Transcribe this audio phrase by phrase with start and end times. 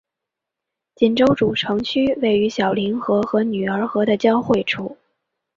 [0.95, 4.97] 锦州主城区位于小凌河和女儿河的交汇处。